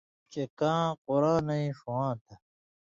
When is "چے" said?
0.31-0.43